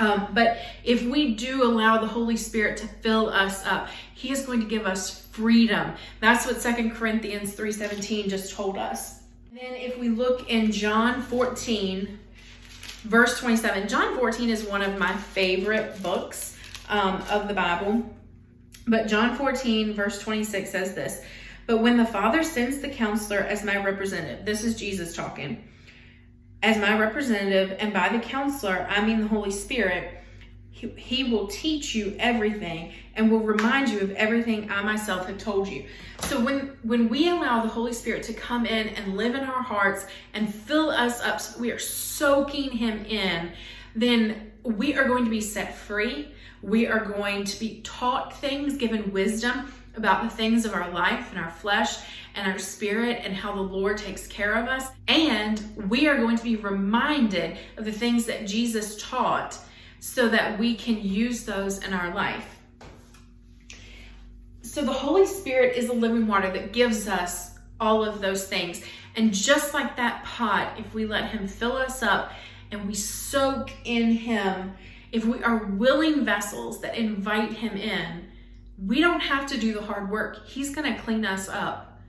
Um, 0.00 0.28
but 0.32 0.58
if 0.82 1.02
we 1.02 1.34
do 1.34 1.62
allow 1.62 1.98
the 1.98 2.06
Holy 2.06 2.38
Spirit 2.38 2.78
to 2.78 2.88
fill 2.88 3.28
us 3.28 3.66
up, 3.66 3.88
He 4.14 4.30
is 4.30 4.46
going 4.46 4.60
to 4.60 4.66
give 4.66 4.86
us 4.86 5.27
freedom. 5.38 5.92
That's 6.20 6.46
what 6.46 6.60
Second 6.60 6.96
Corinthians 6.96 7.54
3:17 7.54 8.28
just 8.28 8.52
told 8.52 8.76
us. 8.76 9.20
And 9.50 9.58
then 9.58 9.74
if 9.74 9.96
we 9.96 10.08
look 10.08 10.50
in 10.50 10.72
John 10.72 11.22
14, 11.22 12.18
verse 13.04 13.38
27, 13.38 13.88
John 13.88 14.18
14 14.18 14.50
is 14.50 14.64
one 14.64 14.82
of 14.82 14.98
my 14.98 15.16
favorite 15.16 16.02
books 16.02 16.58
um, 16.88 17.22
of 17.30 17.46
the 17.46 17.54
Bible. 17.54 18.04
But 18.86 19.06
John 19.06 19.36
14, 19.36 19.94
verse 19.94 20.18
26 20.20 20.70
says 20.70 20.94
this 20.94 21.22
But 21.66 21.78
when 21.78 21.96
the 21.96 22.06
Father 22.06 22.42
sends 22.42 22.80
the 22.80 22.88
counselor 22.88 23.40
as 23.40 23.64
my 23.64 23.76
representative, 23.76 24.44
this 24.44 24.64
is 24.64 24.74
Jesus 24.74 25.14
talking 25.14 25.62
as 26.62 26.76
my 26.78 26.98
representative, 26.98 27.76
and 27.78 27.92
by 27.92 28.08
the 28.08 28.18
counselor, 28.18 28.86
I 28.90 29.04
mean 29.04 29.20
the 29.20 29.28
Holy 29.28 29.50
Spirit, 29.50 30.17
he, 30.96 31.24
will 31.24 31.46
teach 31.46 31.94
you 31.94 32.14
everything 32.18 32.92
and 33.14 33.30
will 33.30 33.40
remind 33.40 33.88
you 33.88 34.00
of 34.00 34.12
everything 34.12 34.70
I 34.70 34.82
myself 34.82 35.26
have 35.26 35.38
told 35.38 35.68
you. 35.68 35.84
So 36.20 36.40
when 36.40 36.76
when 36.82 37.08
we 37.08 37.28
allow 37.28 37.62
the 37.62 37.68
Holy 37.68 37.92
Spirit 37.92 38.22
to 38.24 38.32
come 38.32 38.66
in 38.66 38.88
and 38.88 39.16
live 39.16 39.34
in 39.34 39.40
our 39.40 39.62
hearts 39.62 40.06
and 40.34 40.52
fill 40.52 40.90
us 40.90 41.20
up 41.20 41.40
so 41.40 41.60
we 41.60 41.70
are 41.70 41.78
soaking 41.78 42.70
him 42.70 43.04
in, 43.06 43.52
then 43.94 44.52
we 44.62 44.94
are 44.94 45.06
going 45.06 45.24
to 45.24 45.30
be 45.30 45.40
set 45.40 45.76
free. 45.76 46.28
We 46.62 46.86
are 46.86 47.04
going 47.04 47.44
to 47.44 47.58
be 47.58 47.80
taught 47.82 48.36
things, 48.38 48.76
given 48.76 49.12
wisdom 49.12 49.72
about 49.96 50.22
the 50.22 50.30
things 50.30 50.64
of 50.64 50.74
our 50.74 50.90
life 50.90 51.30
and 51.30 51.38
our 51.38 51.50
flesh 51.50 51.98
and 52.34 52.50
our 52.50 52.58
spirit 52.58 53.20
and 53.24 53.34
how 53.34 53.54
the 53.54 53.60
Lord 53.60 53.98
takes 53.98 54.26
care 54.26 54.54
of 54.54 54.68
us. 54.68 54.88
And 55.08 55.62
we 55.88 56.06
are 56.08 56.16
going 56.16 56.36
to 56.36 56.44
be 56.44 56.56
reminded 56.56 57.58
of 57.76 57.84
the 57.84 57.92
things 57.92 58.24
that 58.26 58.46
Jesus 58.46 59.00
taught 59.02 59.58
so 60.00 60.28
that 60.28 60.58
we 60.58 60.74
can 60.74 61.02
use 61.02 61.44
those 61.44 61.78
in 61.78 61.92
our 61.92 62.14
life. 62.14 62.58
So 64.62 64.84
the 64.84 64.92
Holy 64.92 65.26
Spirit 65.26 65.76
is 65.76 65.86
the 65.86 65.94
living 65.94 66.26
water 66.26 66.50
that 66.52 66.72
gives 66.72 67.08
us 67.08 67.58
all 67.80 68.04
of 68.04 68.20
those 68.20 68.46
things. 68.46 68.82
And 69.16 69.32
just 69.32 69.74
like 69.74 69.96
that 69.96 70.24
pot, 70.24 70.78
if 70.78 70.94
we 70.94 71.06
let 71.06 71.30
Him 71.30 71.48
fill 71.48 71.76
us 71.76 72.02
up 72.02 72.32
and 72.70 72.86
we 72.86 72.94
soak 72.94 73.72
in 73.84 74.12
Him, 74.12 74.74
if 75.10 75.24
we 75.24 75.42
are 75.42 75.64
willing 75.64 76.24
vessels 76.24 76.80
that 76.82 76.96
invite 76.96 77.52
Him 77.52 77.76
in, 77.76 78.28
we 78.84 79.00
don't 79.00 79.20
have 79.20 79.46
to 79.46 79.58
do 79.58 79.74
the 79.74 79.82
hard 79.82 80.10
work. 80.10 80.46
He's 80.46 80.74
going 80.74 80.94
to 80.94 81.00
clean 81.00 81.24
us 81.24 81.48
up. 81.48 82.00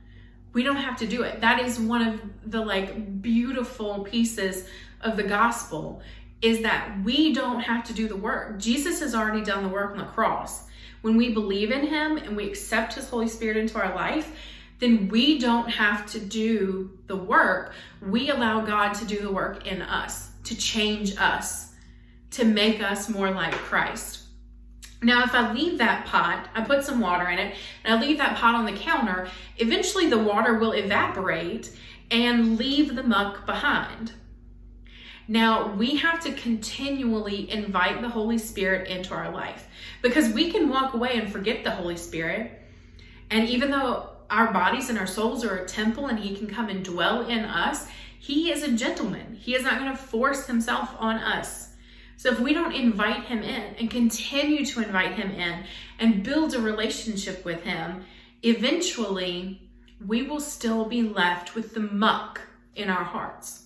We 0.53 0.63
don't 0.63 0.77
have 0.77 0.98
to 0.98 1.08
do 1.08 1.24
it. 1.24 1.41
That 1.41 1.60
is 1.60 1.79
one 1.79 2.08
of 2.08 2.22
the 2.46 2.62
like 2.62 3.22
beautiful 3.22 4.03
pieces 4.03 4.67
of 5.01 5.15
the 5.15 5.24
gospel 5.24 6.01
is 6.41 6.62
that 6.62 7.03
we 7.03 7.34
don't 7.34 7.60
have 7.62 7.84
to 7.86 7.93
do 7.93 8.08
the 8.08 8.15
work. 8.15 8.60
Jesus 8.60 9.00
has 9.01 9.13
already 9.13 9.43
done 9.43 9.63
the 9.63 9.69
work 9.69 9.91
on 9.91 9.98
the 9.98 10.05
cross. 10.05 10.63
When 11.01 11.15
we 11.17 11.34
believe 11.34 11.72
in 11.72 11.88
him 11.88 12.17
and 12.17 12.36
we 12.36 12.48
accept 12.48 12.93
his 12.93 13.10
Holy 13.10 13.27
Spirit 13.27 13.58
into 13.58 13.79
our 13.81 13.93
life, 13.96 14.31
then 14.79 15.10
we 15.10 15.39
don't 15.39 15.69
have 15.69 16.10
to 16.12 16.19
do 16.19 16.98
the 17.08 17.15
work. 17.15 17.74
We 18.01 18.29
allow 18.29 18.62
God 18.62 18.93
to 18.93 19.05
do 19.05 19.19
the 19.19 19.31
work 19.31 19.67
in 19.67 19.81
us, 19.81 20.31
to 20.46 20.58
change 20.58 21.17
us, 21.17 21.74
to 22.31 22.46
make 22.46 22.81
us 22.81 23.10
more 23.10 23.31
like 23.31 23.53
Christ. 23.53 24.24
Now, 25.01 25.24
if 25.24 25.34
I 25.34 25.53
leave 25.53 25.77
that 25.77 26.05
pot, 26.05 26.50
I 26.53 26.62
put 26.62 26.84
some 26.84 27.00
water 27.00 27.27
in 27.29 27.39
it, 27.39 27.55
and 27.84 27.93
I 27.93 28.01
leave 28.01 28.17
that 28.17 28.38
pot 28.38 28.55
on 28.55 28.65
the 28.65 28.74
counter, 28.74 29.29
eventually 29.58 30.08
the 30.10 30.17
water 30.17 30.60
will 30.60 30.74
evaporate 30.74 31.72
and 32.12 32.58
leave 32.58 32.96
the 32.96 33.03
muck 33.03 33.46
behind. 33.46 34.13
Now, 35.30 35.76
we 35.76 35.96
have 35.98 36.20
to 36.22 36.34
continually 36.34 37.52
invite 37.52 38.02
the 38.02 38.10
Holy 38.10 38.40
Spirit 38.40 38.88
into 38.88 39.14
our 39.14 39.30
life 39.30 39.68
because 40.02 40.34
we 40.34 40.52
can 40.52 40.70
walk 40.70 40.96
away 40.96 41.20
and 41.20 41.32
forget 41.32 41.64
the 41.64 41.70
Holy 41.70 41.98
Spirit. 41.98 42.60
And 43.30 43.48
even 43.48 43.70
though 43.70 44.10
our 44.32 44.52
bodies 44.52 44.90
and 44.90 44.98
our 44.98 45.06
souls 45.06 45.46
are 45.46 45.58
a 45.58 45.68
temple 45.68 46.08
and 46.08 46.18
he 46.18 46.36
can 46.36 46.48
come 46.48 46.68
and 46.68 46.84
dwell 46.84 47.28
in 47.28 47.46
us, 47.46 47.88
he 48.18 48.52
is 48.52 48.64
a 48.64 48.72
gentleman. 48.72 49.36
He 49.40 49.54
is 49.54 49.62
not 49.62 49.78
going 49.78 49.92
to 49.92 50.02
force 50.02 50.48
himself 50.48 50.96
on 50.98 51.18
us. 51.18 51.76
So 52.18 52.32
if 52.32 52.40
we 52.40 52.52
don't 52.52 52.74
invite 52.74 53.26
him 53.26 53.44
in 53.44 53.76
and 53.76 53.92
continue 53.92 54.66
to 54.66 54.82
invite 54.82 55.14
him 55.14 55.30
in 55.30 55.64
and 56.00 56.24
build 56.24 56.56
a 56.56 56.60
relationship 56.60 57.46
with 57.46 57.62
him, 57.62 58.04
eventually 58.42 59.70
we 60.04 60.24
will 60.24 60.42
still 60.42 60.86
be 60.86 61.04
left 61.04 61.54
with 61.54 61.76
the 61.76 61.82
muck 61.82 62.42
in 62.76 62.90
our 62.90 63.04
hearts. 63.04 63.59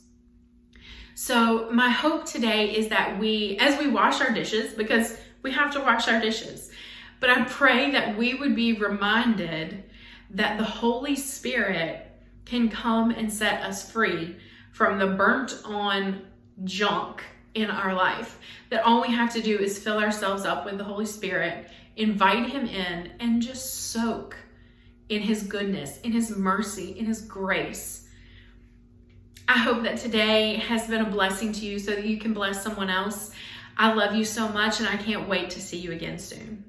So, 1.16 1.70
my 1.72 1.90
hope 1.90 2.26
today 2.26 2.76
is 2.76 2.88
that 2.90 3.20
we, 3.20 3.58
as 3.60 3.78
we 3.78 3.88
wash 3.88 4.20
our 4.20 4.32
dishes, 4.32 4.74
because 4.74 5.18
we 5.44 5.52
have 5.52 5.72
to 5.74 5.80
wash 5.80 6.08
our 6.08 6.20
dishes, 6.20 6.72
but 7.20 7.30
I 7.30 7.44
pray 7.46 7.92
that 7.92 8.18
we 8.18 8.34
would 8.34 8.56
be 8.56 8.74
reminded 8.74 9.84
that 10.32 10.58
the 10.58 10.64
Holy 10.64 11.16
Spirit 11.16 12.08
can 12.46 12.70
come 12.70 13.12
and 13.12 13.32
set 13.32 13.62
us 13.62 13.92
free 13.92 14.36
from 14.72 14.98
the 14.98 15.08
burnt 15.08 15.62
on 15.64 16.24
junk 16.64 17.24
in 17.54 17.70
our 17.70 17.94
life. 17.94 18.40
That 18.70 18.84
all 18.84 19.02
we 19.02 19.14
have 19.14 19.32
to 19.34 19.42
do 19.42 19.58
is 19.58 19.78
fill 19.78 20.00
ourselves 20.00 20.46
up 20.46 20.66
with 20.66 20.78
the 20.78 20.84
Holy 20.84 21.06
Spirit, 21.06 21.70
invite 21.96 22.50
Him 22.50 22.66
in, 22.66 23.12
and 23.20 23.42
just 23.42 23.92
soak 23.92 24.36
in 25.10 25.22
His 25.22 25.44
goodness, 25.44 26.00
in 26.02 26.12
His 26.12 26.36
mercy, 26.36 26.98
in 26.98 27.06
His 27.06 27.22
grace. 27.22 28.03
I 29.48 29.58
hope 29.58 29.84
that 29.84 29.98
today 29.98 30.56
has 30.56 30.88
been 30.88 31.02
a 31.02 31.10
blessing 31.10 31.52
to 31.54 31.66
you 31.66 31.78
so 31.78 31.92
that 31.92 32.06
you 32.06 32.18
can 32.18 32.34
bless 32.34 32.64
someone 32.64 32.90
else. 32.90 33.32
I 33.78 33.94
love 33.94 34.16
you 34.16 34.24
so 34.24 34.48
much, 34.48 34.80
and 34.80 34.88
I 34.88 34.96
can't 34.96 35.28
wait 35.28 35.50
to 35.52 35.62
see 35.62 35.78
you 35.78 35.92
again 35.92 36.18
soon. 36.18 36.64